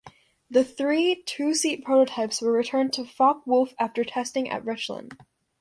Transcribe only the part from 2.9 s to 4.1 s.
to Focke-Wulf after